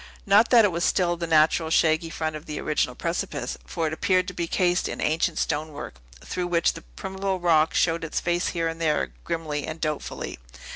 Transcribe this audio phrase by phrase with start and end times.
[0.25, 3.93] Not that it was still the natural, shaggy front of the original precipice; for it
[3.93, 5.93] appeared to be cased in ancient stonework,
[6.25, 10.39] through which the primeval rock showed its face here and there grimly and doubtfully.